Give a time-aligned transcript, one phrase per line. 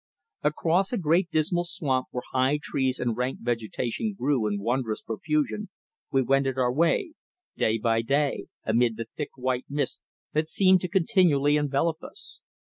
[0.41, 5.69] Across a great dismal swamp where high trees and rank vegetation grew in wondrous profusion
[6.11, 7.13] we wended our way,
[7.55, 10.01] day by day, amid the thick white mist
[10.33, 12.41] that seemed to continually envelop us.